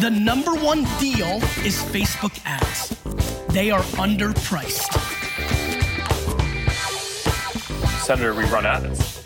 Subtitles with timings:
[0.00, 2.96] The number one deal is Facebook ads.
[3.52, 4.88] They are underpriced.
[8.00, 9.20] Senator, we run ads.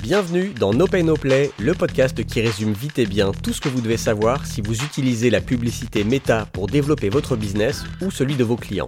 [0.00, 3.60] Bienvenue dans No Pay No Play, le podcast qui résume vite et bien tout ce
[3.60, 8.12] que vous devez savoir si vous utilisez la publicité Meta pour développer votre business ou
[8.12, 8.86] celui de vos clients.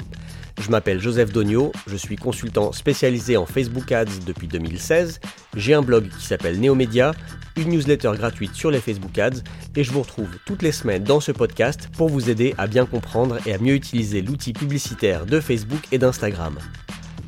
[0.61, 5.21] Je m'appelle Joseph Dogno, je suis consultant spécialisé en Facebook Ads depuis 2016,
[5.57, 7.13] j'ai un blog qui s'appelle Neomedia,
[7.57, 9.43] une newsletter gratuite sur les Facebook Ads
[9.77, 12.87] et je vous retrouve toutes les semaines dans ce podcast pour vous aider à bien
[12.87, 16.59] comprendre et à mieux utiliser l'outil publicitaire de Facebook et d'Instagram.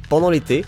[0.08, 0.64] Pendant l'été,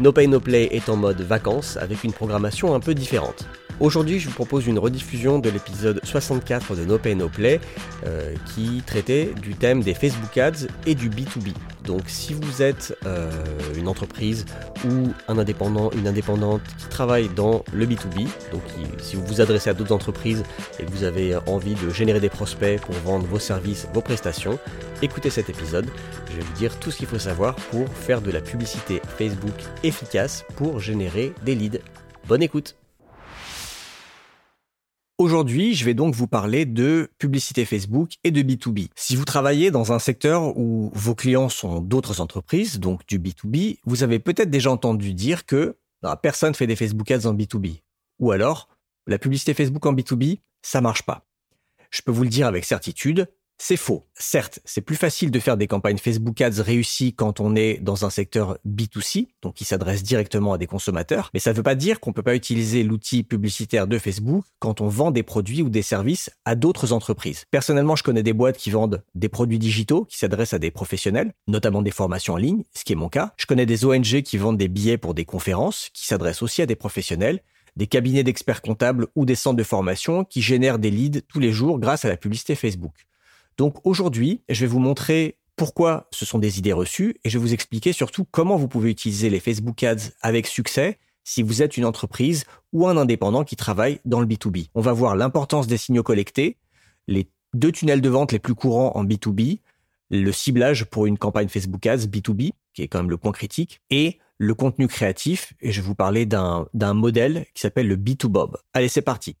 [0.00, 3.46] No Pay No Play est en mode vacances avec une programmation un peu différente.
[3.80, 7.60] Aujourd'hui, je vous propose une rediffusion de l'épisode 64 de No Pay No Play
[8.04, 11.52] euh, qui traitait du thème des Facebook Ads et du B2B.
[11.84, 13.30] Donc si vous êtes euh,
[13.76, 14.46] une entreprise
[14.84, 18.62] ou un indépendant, une indépendante qui travaille dans le B2B, donc
[19.00, 20.42] si vous vous adressez à d'autres entreprises
[20.80, 24.58] et que vous avez envie de générer des prospects pour vendre vos services, vos prestations,
[25.02, 25.86] écoutez cet épisode.
[26.32, 29.54] Je vais vous dire tout ce qu'il faut savoir pour faire de la publicité Facebook
[29.84, 31.78] efficace pour générer des leads.
[32.26, 32.77] Bonne écoute
[35.20, 38.86] Aujourd'hui, je vais donc vous parler de publicité Facebook et de B2B.
[38.94, 43.80] Si vous travaillez dans un secteur où vos clients sont d'autres entreprises, donc du B2B,
[43.84, 47.80] vous avez peut-être déjà entendu dire que bah, personne fait des Facebook Ads en B2B.
[48.20, 48.68] Ou alors,
[49.08, 51.26] la publicité Facebook en B2B, ça marche pas.
[51.90, 54.06] Je peux vous le dire avec certitude, c'est faux.
[54.14, 58.04] Certes, c'est plus facile de faire des campagnes Facebook Ads réussies quand on est dans
[58.04, 61.74] un secteur B2C, donc qui s'adresse directement à des consommateurs, mais ça ne veut pas
[61.74, 65.62] dire qu'on ne peut pas utiliser l'outil publicitaire de Facebook quand on vend des produits
[65.62, 67.44] ou des services à d'autres entreprises.
[67.50, 71.32] Personnellement, je connais des boîtes qui vendent des produits digitaux qui s'adressent à des professionnels,
[71.48, 73.32] notamment des formations en ligne, ce qui est mon cas.
[73.36, 76.66] Je connais des ONG qui vendent des billets pour des conférences qui s'adressent aussi à
[76.66, 77.40] des professionnels
[77.76, 81.52] des cabinets d'experts comptables ou des centres de formation qui génèrent des leads tous les
[81.52, 83.07] jours grâce à la publicité Facebook.
[83.58, 87.42] Donc aujourd'hui, je vais vous montrer pourquoi ce sont des idées reçues et je vais
[87.42, 91.76] vous expliquer surtout comment vous pouvez utiliser les Facebook Ads avec succès si vous êtes
[91.76, 94.68] une entreprise ou un indépendant qui travaille dans le B2B.
[94.74, 96.56] On va voir l'importance des signaux collectés,
[97.08, 99.60] les deux tunnels de vente les plus courants en B2B,
[100.10, 103.82] le ciblage pour une campagne Facebook Ads B2B, qui est quand même le point critique,
[103.90, 105.52] et le contenu créatif.
[105.60, 108.56] Et je vais vous parler d'un modèle qui s'appelle le B2Bob.
[108.72, 109.36] Allez, c'est parti.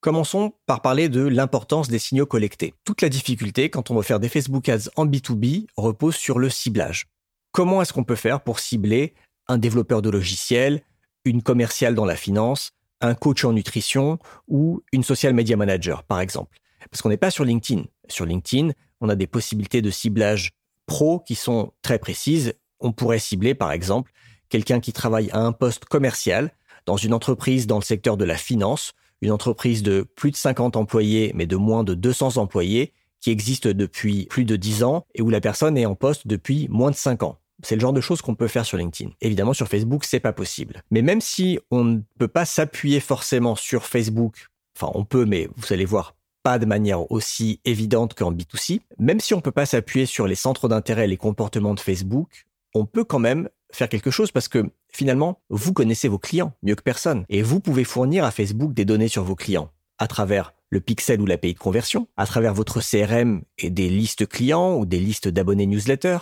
[0.00, 2.72] Commençons par parler de l'importance des signaux collectés.
[2.84, 6.50] Toute la difficulté quand on veut faire des Facebook Ads en B2B repose sur le
[6.50, 7.08] ciblage.
[7.50, 9.14] Comment est-ce qu'on peut faire pour cibler
[9.48, 10.82] un développeur de logiciel,
[11.24, 12.70] une commerciale dans la finance,
[13.00, 16.56] un coach en nutrition ou une social media manager, par exemple?
[16.92, 17.82] Parce qu'on n'est pas sur LinkedIn.
[18.08, 18.70] Sur LinkedIn,
[19.00, 20.50] on a des possibilités de ciblage
[20.86, 22.54] pro qui sont très précises.
[22.78, 24.12] On pourrait cibler, par exemple,
[24.48, 26.52] quelqu'un qui travaille à un poste commercial
[26.86, 28.92] dans une entreprise dans le secteur de la finance
[29.22, 33.66] une entreprise de plus de 50 employés, mais de moins de 200 employés, qui existe
[33.66, 36.96] depuis plus de 10 ans et où la personne est en poste depuis moins de
[36.96, 37.38] 5 ans.
[37.64, 39.10] C'est le genre de choses qu'on peut faire sur LinkedIn.
[39.20, 40.82] Évidemment, sur Facebook, c'est pas possible.
[40.92, 44.46] Mais même si on ne peut pas s'appuyer forcément sur Facebook,
[44.76, 46.14] enfin, on peut, mais vous allez voir,
[46.44, 50.28] pas de manière aussi évidente qu'en B2C, même si on ne peut pas s'appuyer sur
[50.28, 54.32] les centres d'intérêt et les comportements de Facebook, on peut quand même faire quelque chose
[54.32, 58.30] parce que finalement, vous connaissez vos clients mieux que personne et vous pouvez fournir à
[58.30, 62.26] Facebook des données sur vos clients à travers le pixel ou l'API de conversion, à
[62.26, 66.18] travers votre CRM et des listes clients ou des listes d'abonnés newsletter,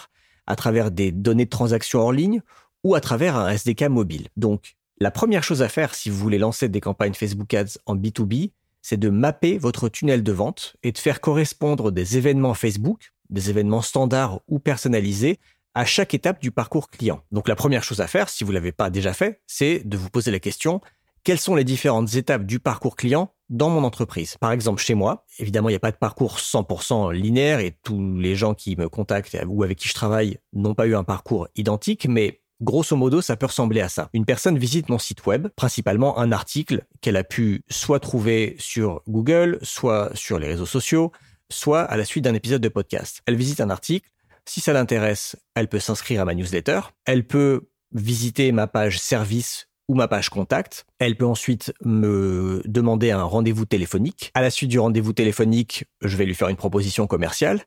[0.46, 2.40] à travers des données de transactions en ligne
[2.84, 4.28] ou à travers un SDK mobile.
[4.36, 7.96] Donc, la première chose à faire si vous voulez lancer des campagnes Facebook Ads en
[7.96, 13.12] B2B, c'est de mapper votre tunnel de vente et de faire correspondre des événements Facebook,
[13.28, 15.40] des événements standards ou personnalisés
[15.76, 17.22] à chaque étape du parcours client.
[17.32, 19.98] Donc la première chose à faire, si vous ne l'avez pas déjà fait, c'est de
[19.98, 20.80] vous poser la question,
[21.22, 24.38] quelles sont les différentes étapes du parcours client dans mon entreprise?
[24.38, 28.16] Par exemple, chez moi, évidemment, il n'y a pas de parcours 100% linéaire et tous
[28.16, 31.46] les gens qui me contactent ou avec qui je travaille n'ont pas eu un parcours
[31.56, 34.08] identique, mais grosso modo, ça peut ressembler à ça.
[34.14, 39.02] Une personne visite mon site web, principalement un article qu'elle a pu soit trouver sur
[39.06, 41.12] Google, soit sur les réseaux sociaux,
[41.50, 43.20] soit à la suite d'un épisode de podcast.
[43.26, 44.08] Elle visite un article,
[44.48, 46.80] si ça l'intéresse, elle peut s'inscrire à ma newsletter.
[47.04, 50.86] Elle peut visiter ma page service ou ma page contact.
[50.98, 54.30] Elle peut ensuite me demander un rendez-vous téléphonique.
[54.34, 57.62] À la suite du rendez-vous téléphonique, je vais lui faire une proposition commerciale.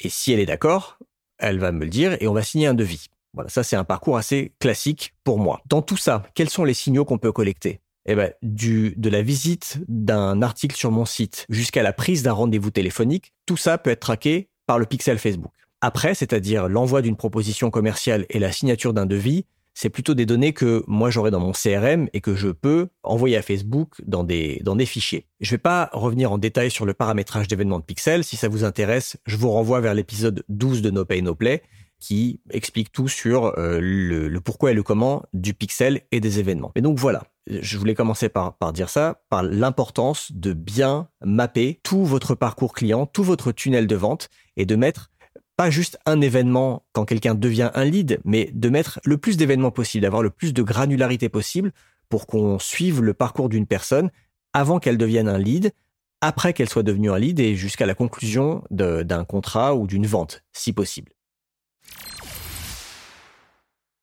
[0.00, 0.98] Et si elle est d'accord,
[1.38, 3.06] elle va me le dire et on va signer un devis.
[3.32, 5.60] Voilà, ça c'est un parcours assez classique pour moi.
[5.66, 7.80] Dans tout ça, quels sont les signaux qu'on peut collecter?
[8.06, 12.32] Eh ben, du, de la visite d'un article sur mon site jusqu'à la prise d'un
[12.32, 15.52] rendez-vous téléphonique, tout ça peut être traqué par le pixel Facebook.
[15.86, 19.44] Après, c'est-à-dire l'envoi d'une proposition commerciale et la signature d'un devis,
[19.74, 23.36] c'est plutôt des données que moi j'aurai dans mon CRM et que je peux envoyer
[23.36, 25.26] à Facebook dans des, dans des fichiers.
[25.40, 28.24] Je ne vais pas revenir en détail sur le paramétrage d'événements de pixels.
[28.24, 31.60] Si ça vous intéresse, je vous renvoie vers l'épisode 12 de No Pay No Play
[32.00, 36.72] qui explique tout sur euh, le, pourquoi et le comment du pixel et des événements.
[36.74, 41.80] Et donc voilà, je voulais commencer par, par dire ça, par l'importance de bien mapper
[41.82, 45.10] tout votre parcours client, tout votre tunnel de vente et de mettre
[45.56, 49.70] pas juste un événement quand quelqu'un devient un lead, mais de mettre le plus d'événements
[49.70, 51.72] possible, d'avoir le plus de granularité possible
[52.08, 54.10] pour qu'on suive le parcours d'une personne
[54.52, 55.72] avant qu'elle devienne un lead,
[56.20, 60.42] après qu'elle soit devenue un lead et jusqu'à la conclusion d'un contrat ou d'une vente,
[60.52, 61.12] si possible.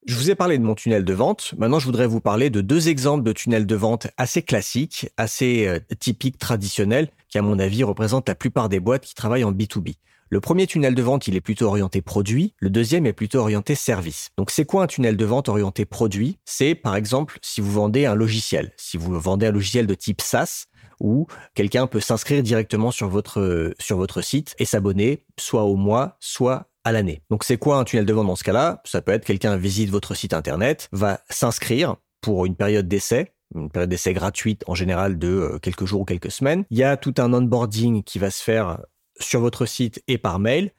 [0.07, 1.53] Je vous ai parlé de mon tunnel de vente.
[1.59, 5.67] Maintenant, je voudrais vous parler de deux exemples de tunnels de vente assez classiques, assez
[5.67, 9.51] euh, typiques, traditionnels, qui à mon avis représentent la plupart des boîtes qui travaillent en
[9.51, 9.97] B2B.
[10.33, 12.53] Le premier tunnel de vente, il est plutôt orienté produit.
[12.59, 14.29] Le deuxième est plutôt orienté service.
[14.37, 16.39] Donc, c'est quoi un tunnel de vente orienté produit?
[16.45, 18.71] C'est, par exemple, si vous vendez un logiciel.
[18.77, 20.67] Si vous vendez un logiciel de type SaaS,
[21.01, 26.15] où quelqu'un peut s'inscrire directement sur votre, sur votre site et s'abonner soit au mois,
[26.21, 27.23] soit à l'année.
[27.29, 28.81] Donc c'est quoi un tunnel de vente dans ce cas-là?
[28.85, 33.69] Ça peut être quelqu'un visite votre site internet, va s'inscrire pour une période d'essai, une
[33.69, 36.63] période d'essai gratuite en général de euh, quelques jours ou quelques semaines.
[36.69, 38.79] Il y a tout un onboarding qui va se faire
[39.21, 40.71] sur votre site et par mail.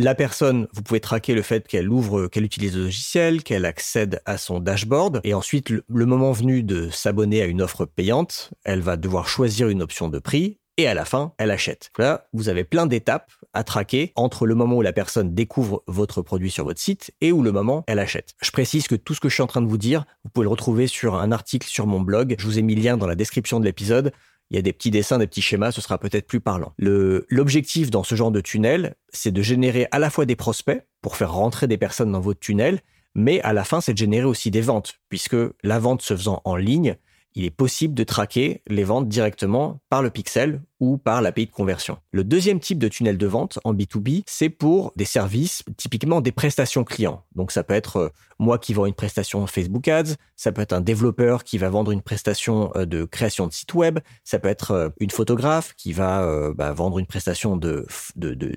[0.00, 4.22] La personne, vous pouvez traquer le fait qu'elle ouvre, qu'elle utilise le logiciel, qu'elle accède
[4.26, 5.20] à son dashboard.
[5.24, 9.68] Et ensuite, le, moment venu de s'abonner à une offre payante, elle va devoir choisir
[9.68, 11.90] une option de prix et à la fin, elle achète.
[11.98, 16.22] Là, vous avez plein d'étapes à traquer entre le moment où la personne découvre votre
[16.22, 18.34] produit sur votre site et où le moment elle achète.
[18.40, 20.44] Je précise que tout ce que je suis en train de vous dire, vous pouvez
[20.44, 22.36] le retrouver sur un article sur mon blog.
[22.38, 24.12] Je vous ai mis le lien dans la description de l'épisode
[24.50, 26.72] il y a des petits dessins, des petits schémas, ce sera peut-être plus parlant.
[26.78, 31.16] L'objectif dans ce genre de tunnel, c'est de générer à la fois des prospects pour
[31.16, 32.80] faire rentrer des personnes dans votre tunnel,
[33.14, 36.40] mais à la fin, c'est de générer aussi des ventes, puisque la vente se faisant
[36.44, 36.96] en ligne,
[37.34, 41.50] il est possible de traquer les ventes directement par le pixel ou par l'API de
[41.50, 41.98] conversion.
[42.12, 46.32] Le deuxième type de tunnel de vente en B2B, c'est pour des services, typiquement des
[46.32, 47.24] prestations clients.
[47.34, 48.08] Donc ça peut être euh,
[48.38, 51.90] moi qui vends une prestation Facebook Ads, ça peut être un développeur qui va vendre
[51.90, 55.92] une prestation euh, de création de site web, ça peut être euh, une photographe qui
[55.92, 57.86] va bah, vendre une prestation de,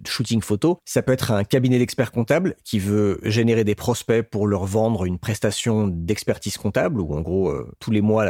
[0.06, 4.48] shooting photo, ça peut être un cabinet d'experts comptables qui veut générer des prospects pour
[4.48, 8.26] leur vendre une prestation d'expertise comptable, où en gros tous les mois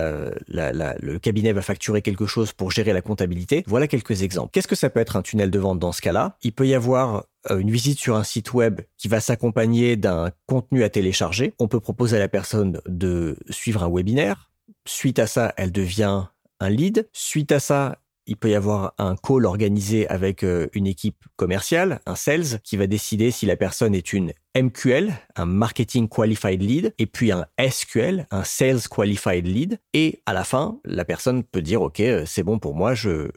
[0.47, 3.63] le cabinet va facturer quelque chose pour gérer la comptabilité.
[3.87, 4.51] Quelques exemples.
[4.51, 6.37] Qu'est-ce que ça peut être un tunnel de vente dans ce cas-là?
[6.43, 10.31] Il peut y avoir euh, une visite sur un site web qui va s'accompagner d'un
[10.47, 11.53] contenu à télécharger.
[11.59, 14.51] On peut proposer à la personne de suivre un webinaire.
[14.85, 16.25] Suite à ça, elle devient
[16.59, 17.07] un lead.
[17.13, 17.97] Suite à ça,
[18.31, 22.77] il peut y avoir un call organisé avec euh, une équipe commerciale, un sales, qui
[22.77, 27.45] va décider si la personne est une MQL, un Marketing Qualified Lead, et puis un
[27.59, 29.79] SQL, un Sales Qualified Lead.
[29.93, 33.27] Et à la fin, la personne peut dire, OK, euh, c'est bon pour moi, je,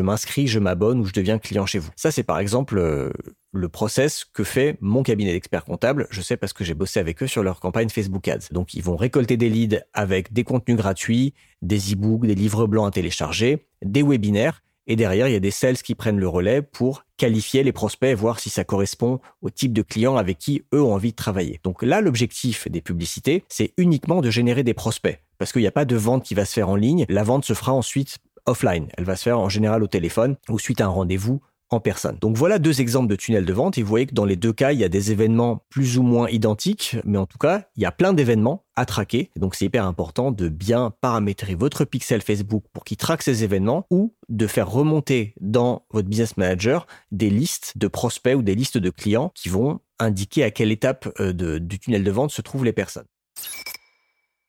[0.00, 1.90] m'inscris, je m'abonne ou je deviens client chez vous.
[1.96, 3.10] Ça, c'est par exemple euh,
[3.52, 6.06] le process que fait mon cabinet d'experts comptables.
[6.10, 8.48] Je sais parce que j'ai bossé avec eux sur leur campagne Facebook Ads.
[8.50, 12.88] Donc, ils vont récolter des leads avec des contenus gratuits, des e-books, des livres blancs
[12.88, 16.60] à télécharger, des webinaires et derrière, il y a des sales qui prennent le relais
[16.60, 20.82] pour qualifier les prospects voir si ça correspond au type de clients avec qui eux
[20.82, 21.60] ont envie de travailler.
[21.62, 25.22] Donc là, l'objectif des publicités, c'est uniquement de générer des prospects.
[25.38, 27.06] Parce qu'il n'y a pas de vente qui va se faire en ligne.
[27.08, 28.88] La vente se fera ensuite offline.
[28.98, 31.40] Elle va se faire en général au téléphone ou suite à un rendez-vous
[31.72, 32.16] en personne.
[32.20, 34.52] Donc voilà deux exemples de tunnels de vente et vous voyez que dans les deux
[34.52, 37.82] cas, il y a des événements plus ou moins identiques, mais en tout cas, il
[37.82, 39.30] y a plein d'événements à traquer.
[39.36, 43.86] donc c'est hyper important de bien paramétrer votre pixel Facebook pour qu'il traque ces événements
[43.90, 48.78] ou de faire remonter dans votre business manager des listes de prospects ou des listes
[48.78, 52.64] de clients qui vont indiquer à quelle étape euh, du tunnel de vente se trouvent
[52.64, 53.06] les personnes.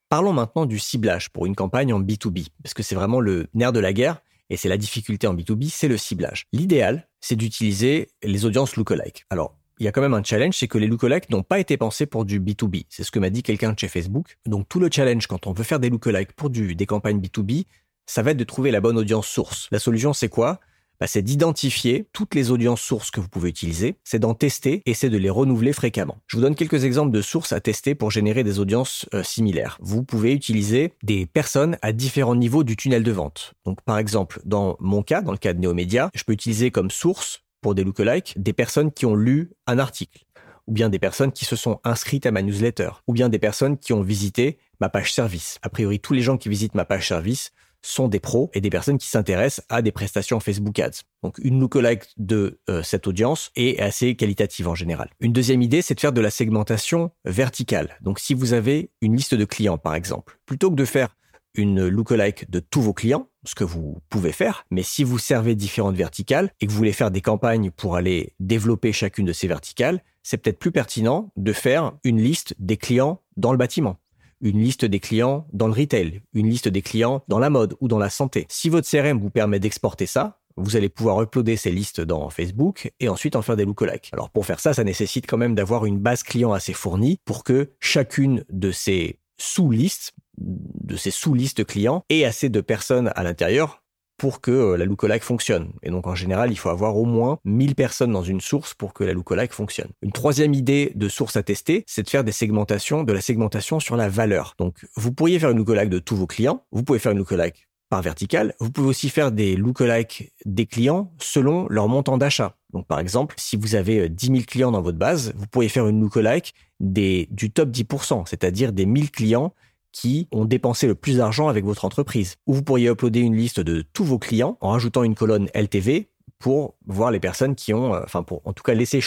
[0.10, 3.74] Parlons maintenant du ciblage pour une campagne en B2B, parce que c'est vraiment le nerf
[3.74, 6.45] de la guerre et c'est la difficulté en B2B, c'est le ciblage.
[6.51, 9.25] L'idéal, c'est d'utiliser les audiences lookalike.
[9.29, 11.77] Alors, il y a quand même un challenge, c'est que les lookalike n'ont pas été
[11.77, 12.85] pensés pour du B2B.
[12.89, 14.38] C'est ce que m'a dit quelqu'un de chez Facebook.
[14.45, 17.65] Donc tout le challenge quand on veut faire des lookalike pour des campagnes B2B,
[18.05, 19.67] ça va être de trouver la bonne audience source.
[19.71, 20.59] La solution, c'est quoi?
[21.03, 24.93] Bah, c'est d'identifier toutes les audiences sources que vous pouvez utiliser, c'est d'en tester et
[24.93, 26.19] c'est de les renouveler fréquemment.
[26.27, 29.77] Je vous donne quelques exemples de sources à tester pour générer des audiences euh, similaires.
[29.81, 33.53] Vous pouvez utiliser des personnes à différents niveaux du tunnel de vente.
[33.65, 36.89] Donc par exemple, dans mon cas, dans le cas de Neomédia, je peux utiliser comme
[36.89, 40.24] source pour des lookalikes des personnes qui ont lu un article
[40.67, 43.77] ou bien des personnes qui se sont inscrites à ma newsletter, ou bien des personnes
[43.77, 45.60] qui ont visité ma page service.
[45.62, 47.51] A priori, tous les gens qui visitent ma page service
[47.83, 51.03] sont des pros et des personnes qui s'intéressent à des prestations Facebook Ads.
[51.21, 55.09] Donc une lookalike de euh, cette audience est assez qualitative en général.
[55.19, 57.97] Une deuxième idée, c'est de faire de la segmentation verticale.
[58.01, 61.15] Donc si vous avez une liste de clients par exemple, plutôt que de faire
[61.55, 65.55] une lookalike de tous vos clients, ce que vous pouvez faire, mais si vous servez
[65.55, 69.47] différentes verticales et que vous voulez faire des campagnes pour aller développer chacune de ces
[69.47, 73.97] verticales, c'est peut-être plus pertinent de faire une liste des clients dans le bâtiment
[74.43, 77.88] une liste des clients dans le retail, une liste des clients dans la mode ou
[77.88, 78.45] dans la santé.
[78.50, 82.91] Si votre CRM vous permet d'exporter ça, vous allez pouvoir uploader ces listes dans Facebook
[83.00, 84.09] et ensuite en faire des lookalikes.
[84.13, 87.43] Alors pour faire ça, ça nécessite quand même d'avoir une base client assez fournie pour
[87.43, 93.82] que chacune de ces sous-listes, de ces sous-listes clients ait assez de personnes à l'intérieur
[94.17, 95.72] pour que euh, la lookalike fonctionne.
[95.84, 98.93] Et donc en général, il faut avoir au moins 1000 personnes dans une source pour
[98.93, 99.89] que la lookalike fonctionne.
[100.01, 103.79] Une troisième idée de source à tester, c'est de faire des segmentations, de la segmentation
[103.79, 104.55] sur la valeur.
[104.58, 107.67] Donc vous pourriez faire une lookalike de tous vos clients, vous pouvez faire une lookalike
[107.89, 112.55] par vertical, vous pouvez aussi faire des lookalikes des clients selon leur montant d'achat.
[112.72, 115.70] Donc par exemple, si vous avez 10 euh, 000 clients dans votre base, vous pourriez
[115.70, 119.53] faire une lookalike des, du top 10%, c'est-à-dire des 1000 clients
[119.93, 122.35] qui ont dépensé le plus d'argent avec votre entreprise.
[122.47, 126.09] Ou vous pourriez uploader une liste de tous vos clients en rajoutant une colonne LTV
[126.39, 129.00] pour voir les personnes qui ont, euh, enfin pour en tout cas laisser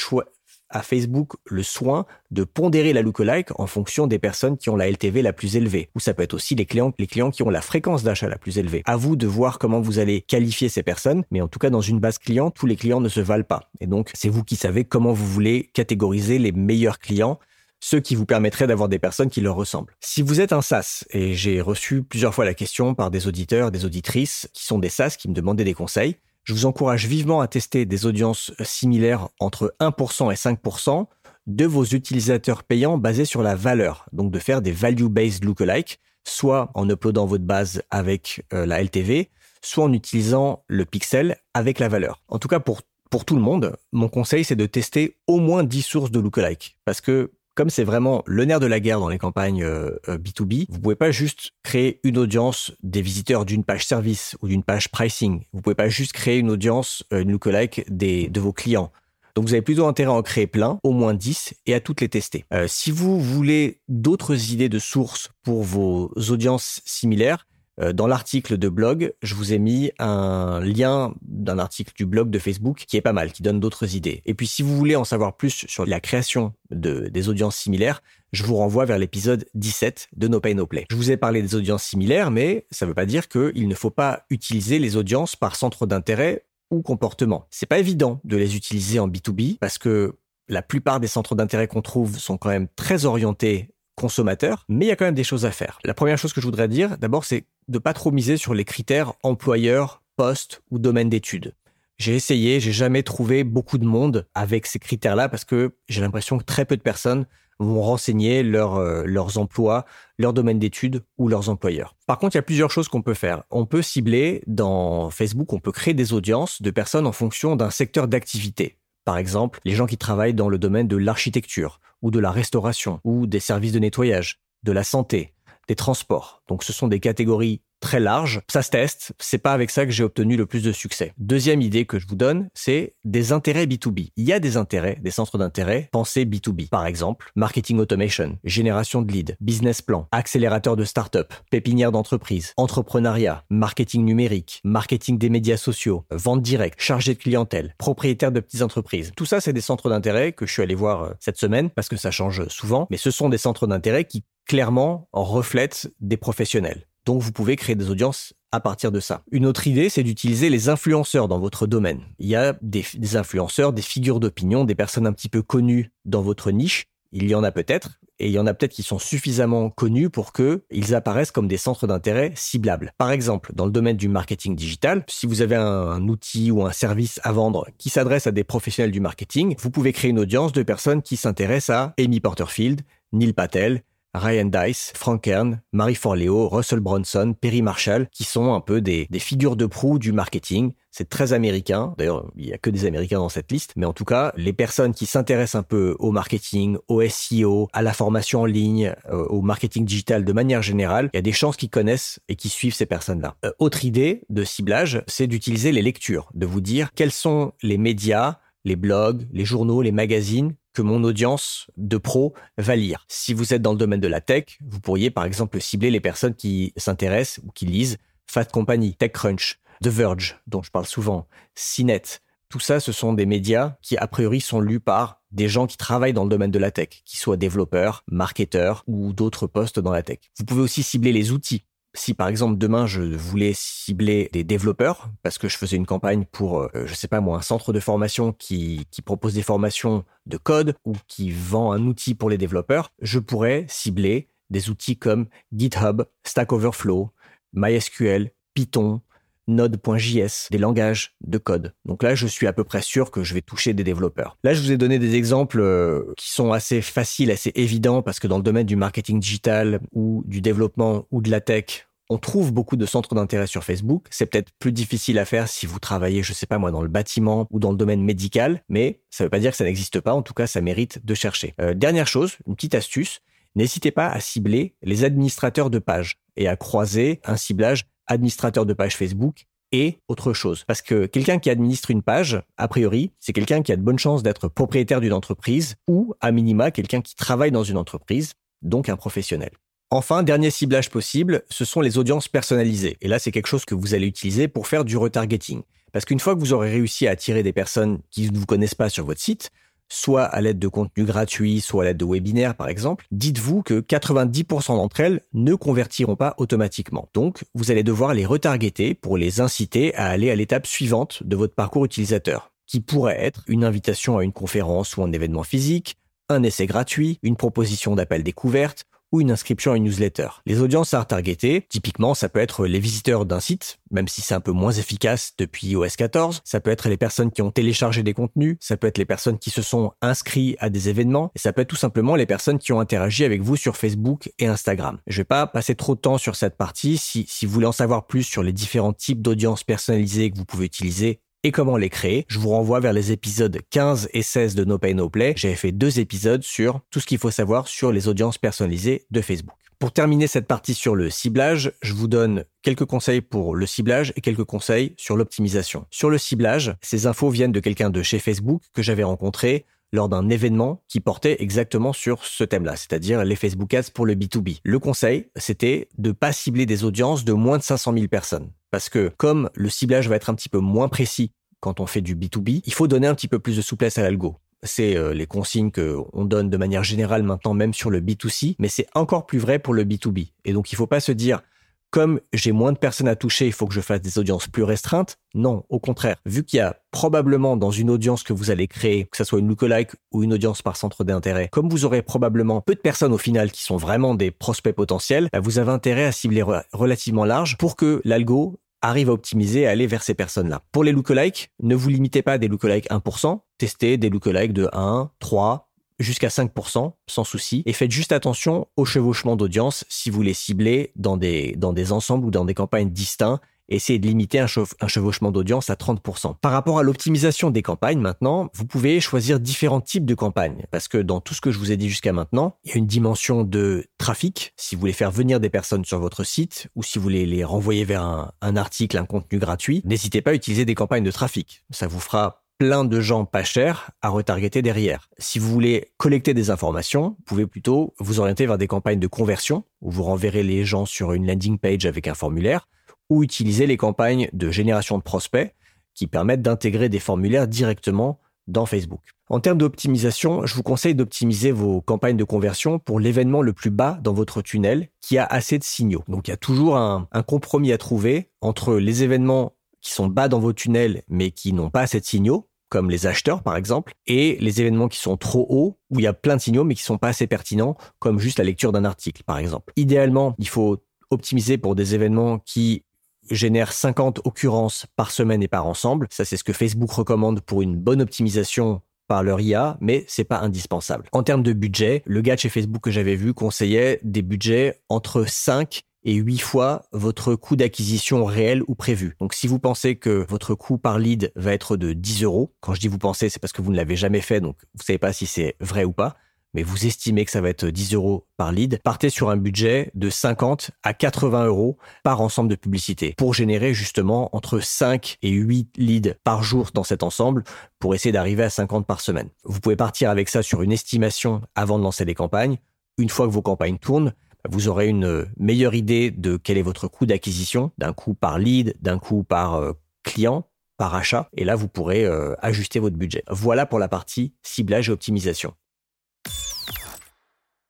[0.70, 4.90] à Facebook le soin de pondérer la lookalike en fonction des personnes qui ont la
[4.90, 5.90] LTV la plus élevée.
[5.94, 8.38] Ou ça peut être aussi les clients, les clients qui ont la fréquence d'achat la
[8.38, 8.82] plus élevée.
[8.86, 11.80] À vous de voir comment vous allez qualifier ces personnes, mais en tout cas dans
[11.80, 13.70] une base client, tous les clients ne se valent pas.
[13.80, 17.38] Et donc c'est vous qui savez comment vous voulez catégoriser les meilleurs clients
[17.80, 19.94] ceux qui vous permettraient d'avoir des personnes qui leur ressemblent.
[20.00, 23.70] Si vous êtes un SaaS, et j'ai reçu plusieurs fois la question par des auditeurs,
[23.70, 27.40] des auditrices qui sont des SaaS qui me demandaient des conseils, je vous encourage vivement
[27.40, 31.06] à tester des audiences similaires entre 1% et 5%
[31.46, 36.70] de vos utilisateurs payants basés sur la valeur, donc de faire des value-based lookalike, soit
[36.74, 39.30] en uploadant votre base avec euh, la LTV,
[39.62, 42.22] soit en utilisant le pixel avec la valeur.
[42.28, 45.64] En tout cas, pour, pour tout le monde, mon conseil, c'est de tester au moins
[45.64, 46.76] 10 sources de lookalike.
[46.84, 49.98] Parce que comme c'est vraiment le nerf de la guerre dans les campagnes B2B, euh,
[50.08, 54.62] euh, vous pouvez pas juste créer une audience des visiteurs d'une page service ou d'une
[54.62, 55.42] page pricing.
[55.52, 58.92] Vous pouvez pas juste créer une audience, euh, une lookalike des, de vos clients.
[59.34, 62.00] Donc vous avez plutôt intérêt à en créer plein, au moins 10, et à toutes
[62.00, 62.46] les tester.
[62.68, 67.46] si vous voulez d'autres idées de sources pour vos audiences similaires,
[67.92, 72.38] dans l'article de blog, je vous ai mis un lien d'un article du blog de
[72.38, 74.22] Facebook qui est pas mal, qui donne d'autres idées.
[74.24, 78.02] Et puis si vous voulez en savoir plus sur la création de, des audiences similaires,
[78.32, 80.86] je vous renvoie vers l'épisode 17 de No Pay No Play.
[80.90, 83.74] Je vous ai parlé des audiences similaires, mais ça ne veut pas dire qu'il ne
[83.74, 87.46] faut pas utiliser les audiences par centre d'intérêt ou comportement.
[87.50, 90.16] C'est pas évident de les utiliser en B2B parce que
[90.48, 94.88] la plupart des centres d'intérêt qu'on trouve sont quand même très orientés consommateurs, mais il
[94.88, 95.78] y a quand même des choses à faire.
[95.84, 98.64] La première chose que je voudrais dire, d'abord, c'est de pas trop miser sur les
[98.64, 101.54] critères employeur, poste ou domaine d'études.
[101.98, 106.36] J'ai essayé, j'ai jamais trouvé beaucoup de monde avec ces critères-là parce que j'ai l'impression
[106.38, 107.26] que très peu de personnes
[107.58, 109.86] vont renseigner euh, leurs emplois,
[110.18, 111.96] leur domaine d'études ou leurs employeurs.
[112.06, 113.44] Par contre, il y a plusieurs choses qu'on peut faire.
[113.50, 117.70] On peut cibler dans Facebook, on peut créer des audiences de personnes en fonction d'un
[117.70, 118.76] secteur d'activité.
[119.06, 123.00] Par exemple, les gens qui travaillent dans le domaine de l'architecture ou de la restauration
[123.04, 125.34] ou des services de nettoyage, de la santé,
[125.68, 126.42] des transports.
[126.48, 128.40] Donc ce sont des catégories très large.
[128.50, 129.12] Ça se teste.
[129.18, 131.12] C'est pas avec ça que j'ai obtenu le plus de succès.
[131.18, 134.10] Deuxième idée que je vous donne, c'est des intérêts B2B.
[134.16, 136.68] Il y a des intérêts, des centres d'intérêt pensés B2B.
[136.68, 143.44] Par exemple, marketing automation, génération de leads, business plan, accélérateur de start-up, pépinière d'entreprise, entrepreneuriat,
[143.50, 149.12] marketing numérique, marketing des médias sociaux, vente directe, chargé de clientèle, propriétaire de petites entreprises.
[149.16, 151.88] Tout ça, c'est des centres d'intérêt que je suis allé voir euh, cette semaine parce
[151.88, 156.85] que ça change souvent, mais ce sont des centres d'intérêt qui clairement reflètent des professionnels.
[157.06, 159.22] Donc vous pouvez créer des audiences à partir de ça.
[159.30, 162.00] Une autre idée, c'est d'utiliser les influenceurs dans votre domaine.
[162.18, 166.22] Il y a des, influenceurs, des figures d'opinion, des personnes un petit peu connues dans
[166.22, 166.86] votre niche.
[167.12, 170.10] Il y en a peut-être, et il y en a peut-être qui sont suffisamment connus
[170.10, 172.92] pour que ils apparaissent comme des centres d'intérêt ciblables.
[172.98, 176.64] Par exemple, dans le domaine du marketing digital, si vous avez un, un outil ou
[176.64, 180.18] un service à vendre qui s'adresse à des professionnels du marketing, vous pouvez créer une
[180.18, 182.80] audience de personnes qui s'intéressent à Amy Porterfield,
[183.12, 183.82] Neil Patel,
[184.14, 189.08] Ryan Dice, Frank Kern, Marie Forleo, Russell Bronson, Perry Marshall, qui sont un peu des,
[189.18, 190.72] figures de proue du marketing.
[190.90, 191.94] C'est très américain.
[191.98, 193.72] D'ailleurs, il y a que des Américains dans cette liste.
[193.76, 197.82] Mais en tout cas, les personnes qui s'intéressent un peu au marketing, au SEO, à
[197.82, 201.32] la formation en ligne, euh, au marketing digital de manière générale, il y a des
[201.32, 203.36] chances qu'ils connaissent et qui suivent ces personnes-là.
[203.44, 207.76] Euh, autre idée de ciblage, c'est d'utiliser les lectures, de vous dire quels sont les
[207.76, 213.06] médias, les blogs, les journaux, les magazines que mon audience de pro va lire.
[213.08, 216.00] Si vous êtes dans le domaine de la tech, vous pourriez par exemple cibler les
[216.00, 221.28] personnes qui s'intéressent ou qui lisent Fat Company, TechCrunch, The Verge, dont je parle souvent,
[221.54, 222.20] CNET.
[222.50, 225.78] Tout ça, ce sont des médias qui, a priori, sont lus par des gens qui
[225.78, 229.92] travaillent dans le domaine de la tech, qui soient développeurs, marketeurs ou d'autres postes dans
[229.92, 230.18] la tech.
[230.38, 231.64] Vous pouvez aussi cibler les outils.
[231.96, 236.26] Si par exemple demain je voulais cibler des développeurs parce que je faisais une campagne
[236.30, 240.36] pour euh, je sais pas moi un centre de formation qui, propose des formations de
[240.36, 245.26] code ou qui vend un outil pour les développeurs, je pourrais cibler des outils comme
[245.54, 247.10] GitHub, Stack Overflow,
[247.52, 249.00] MySQL, Python,
[249.48, 251.72] Node.js, des langages de code.
[251.84, 254.38] Donc là, je suis à peu près sûr que je vais toucher des développeurs.
[254.42, 258.18] Là, je vous ai donné des exemples euh, qui sont assez faciles, assez évidents, parce
[258.18, 262.18] que dans le domaine du marketing digital ou du développement ou de la tech, on
[262.18, 264.06] trouve beaucoup de centres d'intérêt sur Facebook.
[264.10, 266.88] C'est peut-être plus difficile à faire si vous travaillez, je sais pas moi, dans le
[266.88, 270.00] bâtiment ou dans le domaine médical, mais ça ne veut pas dire que ça n'existe
[270.00, 270.14] pas.
[270.14, 271.54] En tout cas, ça mérite de chercher.
[271.60, 273.20] Euh, dernière chose, une petite astuce.
[273.54, 278.74] N'hésitez pas à cibler les administrateurs de pages et à croiser un ciblage administrateur de
[278.74, 280.64] page Facebook et autre chose.
[280.66, 283.98] Parce que quelqu'un qui administre une page, a priori, c'est quelqu'un qui a de bonnes
[283.98, 288.88] chances d'être propriétaire d'une entreprise ou, à minima, quelqu'un qui travaille dans une entreprise, donc
[288.88, 289.50] un professionnel.
[289.90, 292.96] Enfin, dernier ciblage possible, ce sont les audiences personnalisées.
[293.00, 295.62] Et là, c'est quelque chose que vous allez utiliser pour faire du retargeting.
[295.92, 298.74] Parce qu'une fois que vous aurez réussi à attirer des personnes qui ne vous connaissent
[298.74, 299.52] pas sur votre site,
[299.88, 303.80] soit à l'aide de contenus gratuits, soit à l'aide de webinaires par exemple, dites-vous que
[303.80, 307.08] 90% d'entre elles ne convertiront pas automatiquement.
[307.14, 311.36] Donc, vous allez devoir les retargeter pour les inciter à aller à l'étape suivante de
[311.36, 315.96] votre parcours utilisateur, qui pourrait être une invitation à une conférence ou un événement physique,
[316.28, 318.84] un essai gratuit, une proposition d'appel découverte
[319.16, 320.28] ou une inscription à une newsletter.
[320.44, 324.34] Les audiences à retargeter, typiquement, ça peut être les visiteurs d'un site, même si c'est
[324.34, 326.42] un peu moins efficace depuis iOS 14.
[326.44, 329.38] Ça peut être les personnes qui ont téléchargé des contenus, ça peut être les personnes
[329.38, 332.58] qui se sont inscrits à des événements, et ça peut être tout simplement les personnes
[332.58, 334.98] qui ont interagi avec vous sur Facebook et Instagram.
[335.06, 336.98] Je vais pas passer trop de temps sur cette partie.
[336.98, 340.44] Si, si vous voulez en savoir plus sur les différents types d'audiences personnalisées que vous
[340.44, 344.56] pouvez utiliser, et comment les créer, je vous renvoie vers les épisodes 15 et 16
[344.56, 345.34] de No Pay No Play.
[345.36, 349.20] J'avais fait deux épisodes sur tout ce qu'il faut savoir sur les audiences personnalisées de
[349.20, 349.54] Facebook.
[349.78, 354.12] Pour terminer cette partie sur le ciblage, je vous donne quelques conseils pour le ciblage
[354.16, 355.86] et quelques conseils sur l'optimisation.
[355.92, 360.08] Sur le ciblage, ces infos viennent de quelqu'un de chez Facebook que j'avais rencontré lors
[360.08, 364.58] d'un événement qui portait exactement sur ce thème-là, c'est-à-dire les Facebook Ads pour le B2B.
[364.64, 368.50] Le conseil, c'était de pas cibler des audiences de moins de 500 000 personnes.
[368.70, 372.00] Parce que comme le ciblage va être un petit peu moins précis quand on fait
[372.00, 374.36] du B2B, il faut donner un petit peu plus de souplesse à l'algo.
[374.62, 378.68] C'est euh, les consignes qu'on donne de manière générale maintenant même sur le B2C, mais
[378.68, 380.30] c'est encore plus vrai pour le B2B.
[380.44, 381.42] Et donc il ne faut pas se dire
[381.90, 384.64] comme j'ai moins de personnes à toucher, il faut que je fasse des audiences plus
[384.64, 385.18] restreintes.
[385.34, 386.16] Non, au contraire.
[386.26, 389.38] Vu qu'il y a probablement dans une audience que vous allez créer, que ce soit
[389.38, 393.12] une lookalike ou une audience par centre d'intérêt, comme vous aurez probablement peu de personnes
[393.12, 396.42] au final qui sont vraiment des prospects potentiels, bah, vous avez intérêt à cibler
[396.72, 400.62] relativement large pour que l'algo arrive à optimiser et aller vers ces personnes-là.
[400.72, 404.68] Pour les lookalikes, ne vous limitez pas à des lookalikes 1%, testez des lookalikes de
[404.72, 405.66] 1, 3,
[405.98, 410.92] jusqu'à 5% sans souci et faites juste attention au chevauchement d'audience si vous les ciblez
[410.96, 415.30] dans des, dans des ensembles ou dans des campagnes distincts essayez de limiter un, chevauchement
[415.30, 416.36] d'audience à 30%.
[416.40, 420.88] Par rapport à l'optimisation des campagnes maintenant, vous pouvez choisir différents types de campagnes parce
[420.88, 422.86] que dans tout ce que je vous ai dit jusqu'à maintenant, il y a une
[422.86, 424.52] dimension de trafic.
[424.56, 427.44] Si vous voulez faire venir des personnes sur votre site ou si vous voulez les
[427.44, 431.10] renvoyer vers un, un article, un contenu gratuit, n'hésitez pas à utiliser des campagnes de
[431.10, 431.64] trafic.
[431.70, 435.10] Ça vous fera plein de gens pas chers à retargeter derrière.
[435.18, 439.06] Si vous voulez collecter des informations, vous pouvez plutôt vous orienter vers des campagnes de
[439.06, 442.66] conversion où vous renverrez les gens sur une landing page avec un formulaire
[443.10, 445.54] ou utiliser les campagnes de génération de prospects
[445.94, 449.00] qui permettent d'intégrer des formulaires directement dans Facebook.
[449.28, 453.70] En termes d'optimisation, je vous conseille d'optimiser vos campagnes de conversion pour l'événement le plus
[453.70, 456.04] bas dans votre tunnel qui a assez de signaux.
[456.06, 460.28] Donc il y a toujours un, compromis à trouver entre les événements qui sont bas
[460.28, 463.94] dans vos tunnels mais qui n'ont pas assez de signaux, comme les acheteurs par exemple,
[464.06, 466.76] et les événements qui sont trop hauts, où il y a plein de signaux mais
[466.76, 469.72] qui sont pas assez pertinents, comme juste la lecture d'un article par exemple.
[469.74, 470.78] Idéalement, il faut
[471.10, 472.84] optimiser pour des événements qui
[473.30, 476.06] génère 50 occurrences par semaine et par ensemble.
[476.10, 480.24] Ça, c'est ce que Facebook recommande pour une bonne optimisation par leur IA, mais c'est
[480.24, 481.08] pas indispensable.
[481.12, 485.24] En termes de budget, le gars chez Facebook que j'avais vu conseillait des budgets entre
[485.28, 489.16] 5 et 8 fois votre coût d'acquisition réel ou prévu.
[489.20, 492.74] Donc si vous pensez que votre coût par lead va être de 10 euros, quand
[492.74, 494.98] je dis vous pensez, c'est parce que vous ne l'avez jamais fait, donc vous savez
[494.98, 496.16] pas si c'est vrai ou pas
[496.56, 499.90] mais vous estimez que ça va être 10 euros par lead, partez sur un budget
[499.94, 505.28] de 50 à 80 euros par ensemble de publicité pour générer justement entre 5 et
[505.28, 507.44] 8 leads par jour dans cet ensemble
[507.78, 509.28] pour essayer d'arriver à 50 par semaine.
[509.44, 512.56] Vous pouvez partir avec ça sur une estimation avant de lancer des campagnes.
[512.96, 514.14] Une fois que vos campagnes tournent,
[514.48, 518.76] vous aurez une meilleure idée de quel est votre coût d'acquisition, d'un coût par lead,
[518.80, 519.72] d'un coût par euh,
[520.04, 523.24] client, par achat, et là vous pourrez euh, ajuster votre budget.
[523.28, 525.52] Voilà pour la partie ciblage et optimisation.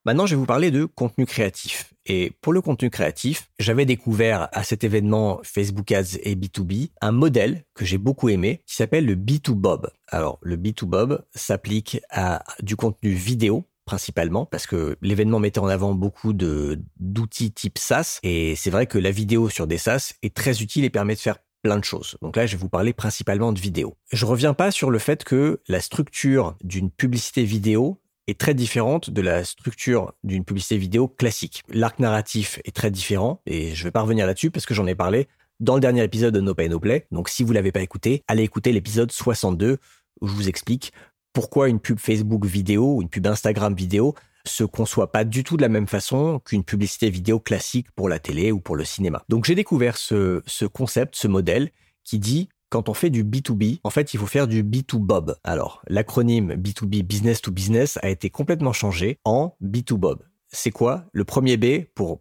[0.07, 1.93] Maintenant, je vais vous parler de contenu créatif.
[2.07, 7.11] Et pour le contenu créatif, j'avais découvert à cet événement Facebook Ads et B2B un
[7.11, 9.89] modèle que j'ai beaucoup aimé qui s'appelle le B2Bob.
[10.07, 15.93] Alors, le B2Bob s'applique à du contenu vidéo principalement parce que l'événement mettait en avant
[15.93, 20.63] beaucoup d'outils type SaaS et c'est vrai que la vidéo sur des SaaS est très
[20.63, 22.17] utile et permet de faire plein de choses.
[22.23, 23.97] Donc là, je vais vous parler principalement de vidéo.
[24.13, 29.11] Je reviens pas sur le fait que la structure d'une publicité vidéo est très différente
[29.11, 31.63] de la structure d'une publicité vidéo classique.
[31.69, 34.95] L'arc narratif est très différent et je vais pas revenir là-dessus parce que j'en ai
[34.95, 35.29] parlé
[35.61, 37.07] dans le dernier épisode de No Pay No Play.
[37.13, 39.79] Donc si vous l'avez pas écouté, allez écouter l'épisode 62
[40.21, 40.93] où je vous explique
[41.33, 45.57] pourquoi une pub Facebook vidéo ou une pub Instagram vidéo se conçoit pas du tout
[45.57, 49.25] de la même façon qu'une publicité vidéo classique pour la télé ou pour le cinéma.
[49.29, 51.71] Donc j'ai découvert ce concept, ce modèle
[52.05, 55.37] qui dit quand on fait du B2B, en fait, il faut faire du B2Bob.
[55.45, 60.21] Alors, l'acronyme B2B, Business to Business, a été complètement changé en B2Bob.
[60.49, 62.21] C'est quoi Le premier B pour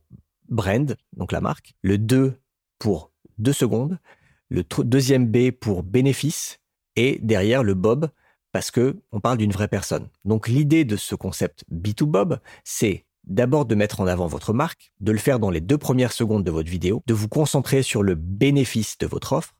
[0.50, 1.74] brand, donc la marque.
[1.82, 2.40] Le 2
[2.80, 4.00] pour 2 secondes.
[4.50, 6.60] Le deuxième B pour bénéfice.
[6.96, 8.10] Et derrière le Bob,
[8.52, 10.08] parce que on parle d'une vraie personne.
[10.24, 15.12] Donc l'idée de ce concept B2Bob, c'est d'abord de mettre en avant votre marque, de
[15.12, 18.16] le faire dans les deux premières secondes de votre vidéo, de vous concentrer sur le
[18.16, 19.56] bénéfice de votre offre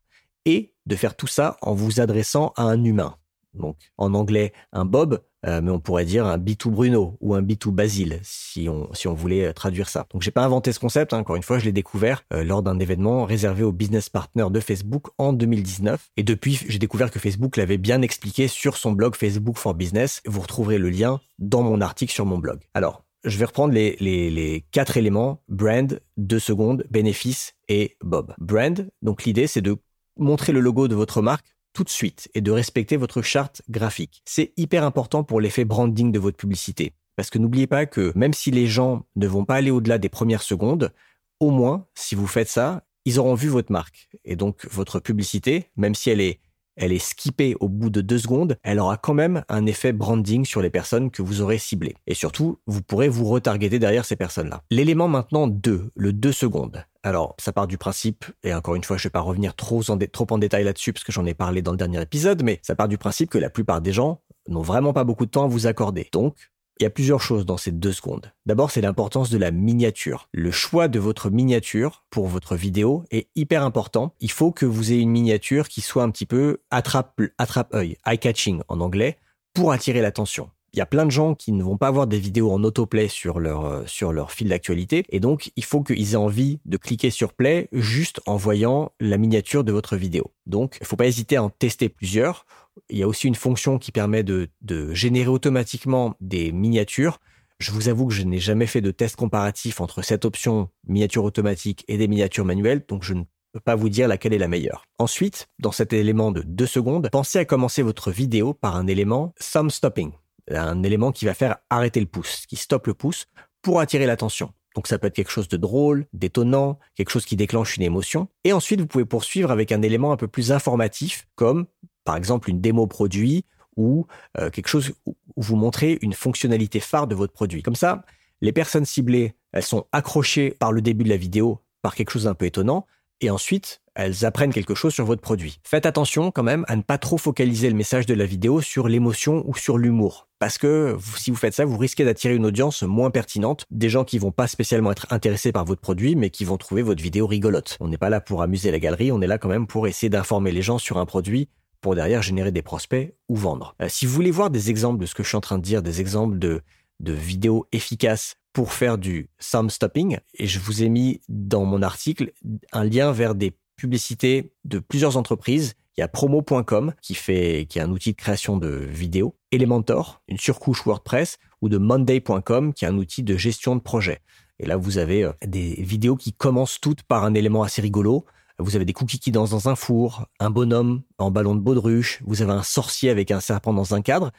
[0.46, 3.16] et de faire tout ça en vous adressant à un humain.
[3.56, 7.42] Donc en anglais un Bob, euh, mais on pourrait dire un B2 Bruno ou un
[7.42, 10.06] B2 Basile si on si on voulait euh, traduire ça.
[10.12, 12.64] Donc j'ai pas inventé ce concept, hein, encore une fois, je l'ai découvert euh, lors
[12.64, 17.20] d'un événement réservé aux business partners de Facebook en 2019 et depuis j'ai découvert que
[17.20, 20.22] Facebook l'avait bien expliqué sur son blog Facebook for Business.
[20.26, 22.60] Vous retrouverez le lien dans mon article sur mon blog.
[22.74, 28.36] Alors je vais reprendre les quatre éléments brand, deux secondes, bénéfice et Bob.
[28.38, 29.78] Brand, donc l'idée c'est de
[30.18, 34.22] montrer le logo de votre marque tout de suite et de respecter votre charte graphique.
[34.26, 36.94] C'est hyper important pour l'effet branding de votre publicité.
[37.16, 40.10] Parce que n'oubliez pas que même si les gens ne vont pas aller au-delà des
[40.10, 40.92] premières secondes,
[41.40, 44.10] au moins, si vous faites ça, ils auront vu votre marque.
[44.24, 46.40] Et donc, votre publicité, même si elle est
[46.78, 50.46] elle est skippée au bout de deux secondes, elle aura quand même un effet branding
[50.46, 51.96] sur les personnes que vous aurez ciblées.
[52.06, 54.62] Et surtout, vous pourrez vous retargeter derrière ces personnes-là.
[54.72, 56.84] L'élément maintenant 2, le 2 secondes.
[57.06, 59.84] Alors, ça part du principe, et encore une fois, je ne vais pas revenir trop
[59.90, 59.96] en,
[60.40, 62.98] détail là-dessus parce que j'en ai parlé dans le dernier épisode, mais ça part du
[62.98, 66.10] principe que la plupart des gens n'ont vraiment pas beaucoup de temps à vous accorder.
[66.12, 66.36] Donc,
[66.80, 68.34] il y a plusieurs choses dans ces deux secondes.
[68.48, 70.30] D'abord, c'est l'importance de la miniature.
[70.34, 74.16] Le choix de votre miniature pour votre vidéo est hyper important.
[74.20, 77.98] Il faut que vous ayez une miniature qui soit un petit peu attrape, attrape œil,
[78.08, 79.20] eye catching en anglais,
[79.54, 80.50] pour attirer l'attention.
[80.76, 83.08] Il y a plein de gens qui ne vont pas avoir des vidéos en autoplay
[83.08, 85.06] sur leur, euh, sur leur fil d'actualité.
[85.10, 89.18] Et donc, il faut qu'ils aient envie de cliquer sur play juste en voyant la
[89.18, 90.32] miniature de votre vidéo.
[90.46, 92.46] Donc, il ne faut pas hésiter à en tester plusieurs
[92.90, 94.50] il y a aussi une fonction qui permet de,
[94.94, 97.20] générer automatiquement des miniatures.
[97.60, 101.24] Je vous avoue que je n'ai jamais fait de test comparatif entre cette option miniature
[101.24, 104.50] automatique et des miniatures manuelles, donc je ne peux pas vous dire laquelle est la
[104.50, 104.84] meilleure.
[105.00, 109.34] Ensuite, dans cet élément de 2 secondes, pensez à commencer votre vidéo par un élément
[109.40, 110.12] thumb stopping,
[110.52, 113.28] un élément qui va faire arrêter le pouce, qui stoppe le pouce
[113.62, 114.54] pour attirer l'attention.
[114.76, 118.28] Donc ça peut être quelque chose de drôle, d'étonnant, quelque chose qui déclenche une émotion.
[118.44, 121.66] Et ensuite, vous pouvez poursuivre avec un élément un peu plus informatif, comme
[122.04, 123.46] par exemple une démo produit
[123.78, 124.06] ou
[124.38, 127.64] euh, quelque chose où vous montrez une fonctionnalité phare de votre produit.
[127.64, 128.06] Comme ça,
[128.42, 132.26] les personnes ciblées, elles sont accrochées par le début de la vidéo par quelque chose
[132.26, 132.86] d'un peu étonnant,
[133.22, 135.60] et ensuite, elles apprennent quelque chose sur votre produit.
[135.64, 138.88] Faites attention quand même à ne pas trop focaliser le message de la vidéo sur
[138.88, 140.28] l'émotion ou sur l'humour.
[140.38, 144.04] Parce que si vous faites ça, vous risquez d'attirer une audience moins pertinente, des gens
[144.04, 147.26] qui vont pas spécialement être intéressés par votre produit, mais qui vont trouver votre vidéo
[147.26, 147.78] rigolote.
[147.80, 150.10] On n'est pas là pour amuser la galerie, on est là quand même pour essayer
[150.10, 151.48] d'informer les gens sur un produit
[151.80, 153.76] pour derrière générer des prospects ou vendre.
[153.82, 155.64] Euh, si vous voulez voir des exemples de ce que je suis en train de
[155.64, 156.62] dire, des exemples de,
[157.00, 161.82] de vidéos efficaces pour faire du thumb stopping, et je vous ai mis dans mon
[161.82, 162.32] article
[162.72, 165.74] un lien vers des publicités de plusieurs entreprises.
[165.98, 170.22] Il y a promo.com qui fait, qui est un outil de création de vidéos, Elementor,
[170.30, 174.22] une surcouche WordPress, ou de Monday.com qui est un outil de gestion de projet.
[174.60, 178.26] Et là, vous avez euh, des vidéos qui commencent toutes par un élément assez rigolo.
[178.58, 182.24] Vous avez des cookies qui dansent dans un four, un bonhomme en ballon de baudruche,
[182.26, 184.32] vous avez un sorcier avec un serpent dans un cadre.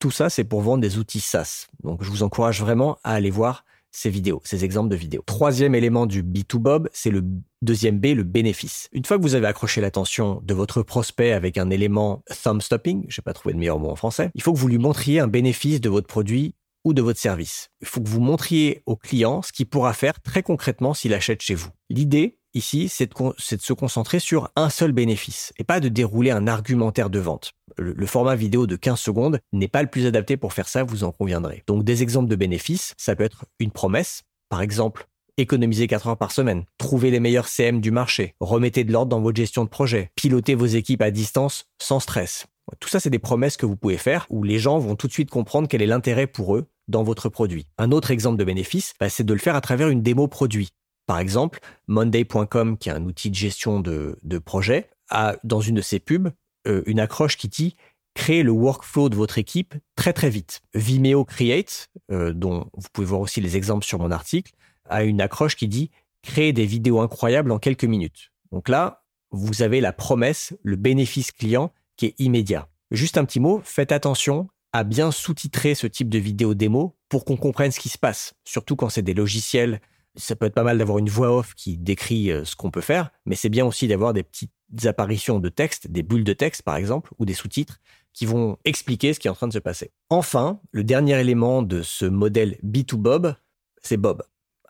[0.00, 1.66] Tout ça, c'est pour vendre des outils SaaS.
[1.84, 5.22] Donc, je vous encourage vraiment à aller voir ces vidéos, ces exemples de vidéos.
[5.26, 7.22] Troisième élément du B2Bob, c'est le
[7.60, 8.88] deuxième B, le bénéfice.
[8.92, 13.04] Une fois que vous avez accroché l'attention de votre prospect avec un élément thumb stopping,
[13.08, 15.20] je n'ai pas trouvé de meilleur mot en français, il faut que vous lui montriez
[15.20, 17.68] un bénéfice de votre produit ou de votre service.
[17.82, 21.42] Il faut que vous montriez au client ce qu'il pourra faire très concrètement s'il achète
[21.42, 21.68] chez vous.
[21.90, 26.46] L'idée, ici, c'est de, se concentrer sur un seul bénéfice et pas de dérouler un
[26.46, 27.52] argumentaire de vente.
[27.80, 31.02] Le, format vidéo de 15 secondes n'est pas le plus adapté pour faire ça, vous
[31.02, 31.64] en conviendrez.
[31.66, 36.18] Donc des exemples de bénéfices, ça peut être une promesse, par exemple, économiser 4 heures
[36.18, 39.70] par semaine, trouver les meilleurs CM du marché, remettez de l'ordre dans votre gestion de
[39.70, 42.46] projet, piloter vos équipes à distance sans stress.
[42.78, 45.12] Tout ça, c'est des promesses que vous pouvez faire où les gens vont tout de
[45.12, 47.66] suite comprendre quel est l'intérêt pour eux dans votre produit.
[47.78, 50.68] Un autre exemple de bénéfice, bah, c'est de le faire à travers une démo produit.
[51.06, 55.80] Par exemple, Monday.com, qui est un outil de gestion de, projet, a dans une de
[55.80, 56.30] ses pubs
[56.66, 57.76] euh, une accroche qui dit
[58.14, 60.62] créer le workflow de votre équipe très très vite.
[60.74, 64.52] Vimeo Create, euh, dont vous pouvez voir aussi les exemples sur mon article,
[64.88, 65.90] a une accroche qui dit
[66.22, 68.30] créer des vidéos incroyables en quelques minutes.
[68.52, 72.68] Donc là, vous avez la promesse, le bénéfice client qui est immédiat.
[72.90, 77.24] Juste un petit mot, faites attention à bien sous-titrer ce type de vidéo démo pour
[77.24, 79.80] qu'on comprenne ce qui se passe, surtout quand c'est des logiciels
[80.16, 82.80] ça peut être pas mal d'avoir une voix off qui décrit euh, ce qu'on peut
[82.80, 84.22] faire, mais c'est bien aussi d'avoir des
[84.70, 87.80] petites apparitions de texte, des bulles de texte par exemple, ou des sous-titres
[88.12, 89.92] qui vont expliquer ce qui est en train de se passer.
[90.08, 93.36] Enfin, le dernier élément de ce modèle B2Bob,
[93.82, 94.22] c'est Bob.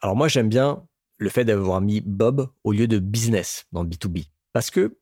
[0.03, 0.83] Alors moi j'aime bien
[1.17, 4.27] le fait d'avoir mis Bob au lieu de business dans B2B.
[4.53, 4.97] Parce que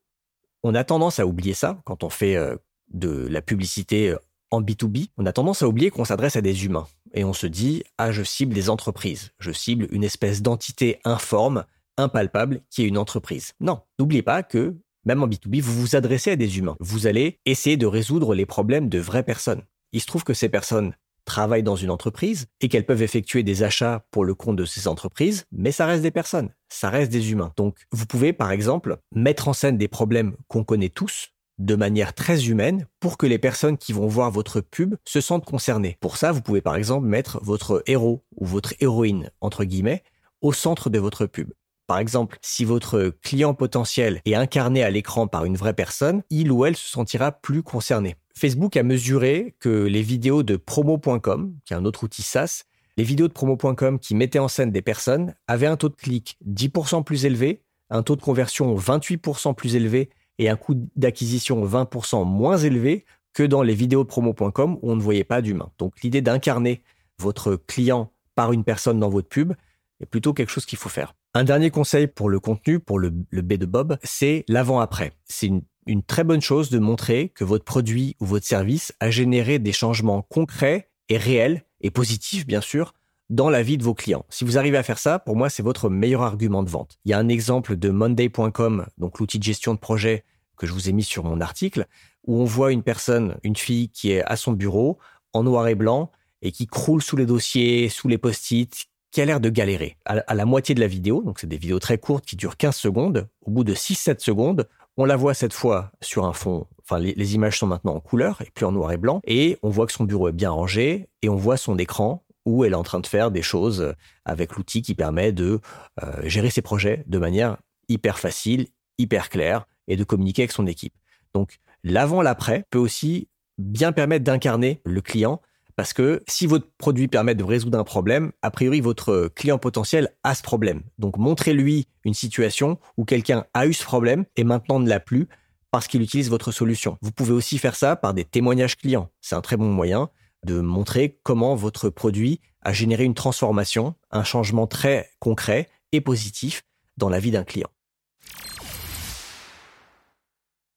[0.62, 2.56] on a tendance à oublier ça quand on fait euh,
[2.92, 4.18] de la publicité euh,
[4.50, 6.86] en B2B, on a tendance à oublier qu'on s'adresse à des humains.
[7.12, 9.30] Et on se dit, ah, je cible des entreprises.
[9.38, 11.64] Je cible une espèce d'entité informe,
[11.96, 13.52] impalpable, qui est une entreprise.
[13.60, 16.76] Non, n'oubliez pas que, même en B2B, vous vous adressez à des humains.
[16.80, 19.62] Vous allez essayer de résoudre les problèmes de vraies personnes.
[19.92, 23.62] Il se trouve que ces personnes travaillent dans une entreprise et qu'elles peuvent effectuer des
[23.62, 27.32] achats pour le compte de ces entreprises, mais ça reste des personnes, ça reste des
[27.32, 27.52] humains.
[27.56, 32.14] Donc, vous pouvez, par exemple, mettre en scène des problèmes qu'on connaît tous, de manière
[32.14, 35.98] très humaine pour que les personnes qui vont voir votre pub se sentent concernées.
[36.00, 40.02] Pour ça, vous pouvez par exemple mettre votre héros ou votre héroïne, entre guillemets,
[40.40, 41.50] au centre de votre pub.
[41.88, 46.52] Par exemple, si votre client potentiel est incarné à l'écran par une vraie personne, il
[46.52, 48.16] ou elle se sentira plus concerné.
[48.36, 52.64] Facebook a mesuré que les vidéos de promo.com, qui est un autre outil SaaS,
[52.98, 56.36] les vidéos de promo.com qui mettaient en scène des personnes avaient un taux de clic
[56.46, 62.26] 10% plus élevé, un taux de conversion 28% plus élevé et un coût d'acquisition 20%
[62.26, 65.70] moins élevé que dans les vidéos promo.com où on ne voyait pas d'humain.
[65.78, 66.82] Donc l'idée d'incarner
[67.18, 69.54] votre client par une personne dans votre pub
[70.00, 71.14] est plutôt quelque chose qu'il faut faire.
[71.34, 75.12] Un dernier conseil pour le contenu, pour le, B de Bob, c'est l'avant-après.
[75.24, 79.10] C'est une, une très bonne chose de montrer que votre produit ou votre service a
[79.10, 82.94] généré des changements concrets et réels et positifs, bien sûr,
[83.30, 84.24] dans la vie de vos clients.
[84.30, 86.98] Si vous arrivez à faire ça, pour moi, c'est votre meilleur argument de vente.
[87.04, 90.24] Il y a un exemple de Monday.com, donc l'outil de gestion de projet
[90.56, 91.86] que je vous ai mis sur mon article,
[92.26, 94.98] où on voit une personne, une fille qui est à son bureau,
[95.32, 96.10] en noir et blanc,
[96.42, 99.96] et qui croule sous les dossiers, sous les post-it, qui a l'air de galérer.
[100.04, 102.76] À, la moitié de la vidéo, donc c'est des vidéos très courtes qui durent 15
[102.76, 106.98] secondes, au bout de 6-7 secondes, on la voit cette fois sur un fond, enfin
[106.98, 109.86] les, images sont maintenant en couleur et plus en noir et blanc, et on voit
[109.86, 112.82] que son bureau est bien rangé, et on voit son écran où elle est en
[112.82, 113.94] train de faire des choses
[114.24, 115.60] avec l'outil qui permet de
[116.02, 118.68] euh, gérer ses projets de manière hyper facile,
[118.98, 120.94] hyper claire et de communiquer avec son équipe.
[121.34, 125.40] Donc l'avant, l'après peut aussi bien permettre d'incarner le client
[125.78, 130.12] parce que si votre produit permet de résoudre un problème, a priori votre client potentiel
[130.24, 130.82] a ce problème.
[130.98, 135.28] Donc montrez-lui une situation où quelqu'un a eu ce problème et maintenant ne l'a plus
[135.70, 136.98] parce qu'il utilise votre solution.
[137.00, 139.08] Vous pouvez aussi faire ça par des témoignages clients.
[139.20, 140.10] C'est un très bon moyen
[140.44, 146.64] de montrer comment votre produit a généré une transformation, un changement très concret et positif
[146.96, 147.70] dans la vie d'un client.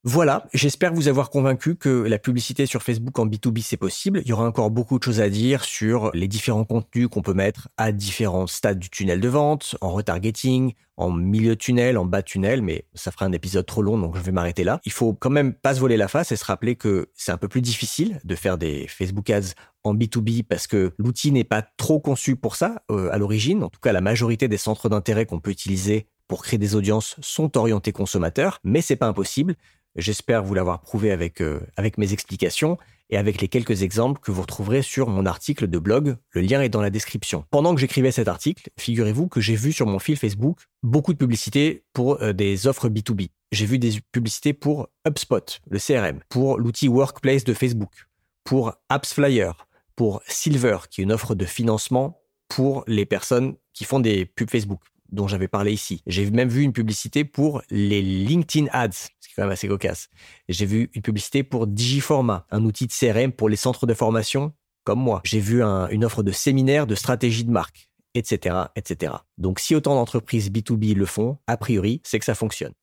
[0.04, 4.24] Voilà, j'espère vous avoir convaincu que la publicité sur Facebook en B2B c'est possible.
[4.26, 7.36] Il y aura encore beaucoup de choses à dire sur les différents contenus qu'on peut
[7.36, 12.24] mettre à différents stades du tunnel de vente, en retargeting, en milieu tunnel, en bas
[12.24, 14.80] tunnel, mais ça fera un épisode trop long donc je vais m'arrêter là.
[14.86, 17.38] Il faut quand même pas se voler la face et se rappeler que c'est un
[17.38, 21.62] peu plus difficile de faire des Facebook ads en B2B parce que l'outil n'est pas
[21.78, 23.64] trop conçu pour ça euh, à l'origine.
[23.64, 27.18] En tout cas, la majorité des centres d'intérêt qu'on peut utiliser pour créer des audiences
[27.20, 29.58] sont orientés consommateurs, mais c'est pas impossible.
[29.95, 32.77] J'espère vous l'avoir prouvé avec, euh, avec mes explications
[33.10, 36.15] et avec les quelques exemples que vous retrouverez sur mon article de blog.
[36.30, 37.43] Le lien est dans la description.
[37.51, 41.17] Pendant que j'écrivais cet article, figurez-vous que j'ai vu sur mon fil Facebook beaucoup de
[41.17, 43.32] publicités pour euh, des offres B2B.
[43.51, 48.08] J'ai vu des publicités pour HubSpot, le CRM, pour l'outil Workplace de Facebook,
[48.45, 49.51] pour AppsFlyer,
[49.97, 54.49] pour Silver, qui est une offre de financement pour les personnes qui font des pubs
[54.49, 54.80] Facebook
[55.12, 56.02] dont j'avais parlé ici.
[56.08, 60.10] J'ai même vu une publicité pour les LinkedIn Ads, quand même assez cocasse.
[60.50, 64.54] J'ai vu une publicité pour Digiforma, un outil de CRM pour les centres de formation
[64.84, 65.21] comme moi.
[65.24, 69.13] J'ai vu une offre de séminaire de stratégie de marque, etc., etc.
[69.38, 72.74] Donc si autant d'entreprises B2B le font, a priori, c'est que ça fonctionne.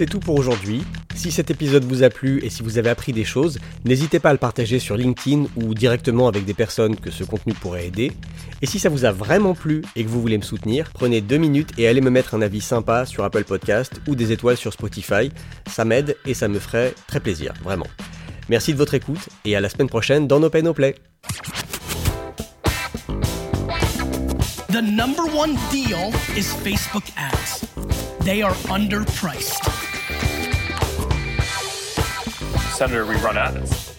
[0.00, 0.82] C'est tout pour aujourd'hui.
[1.14, 4.30] Si cet épisode vous a plu et si vous avez appris des choses, n'hésitez pas
[4.30, 8.10] à le partager sur LinkedIn ou directement avec des personnes que ce contenu pourrait aider.
[8.62, 11.36] Et si ça vous a vraiment plu et que vous voulez me soutenir, prenez deux
[11.36, 14.72] minutes et allez me mettre un avis sympa sur Apple Podcast ou des étoiles sur
[14.72, 15.30] Spotify.
[15.66, 17.86] Ça m'aide et ça me ferait très plaisir, vraiment.
[18.48, 20.94] Merci de votre écoute et à la semaine prochaine dans No Pay No Play.
[32.80, 33.89] Senator, we run ads.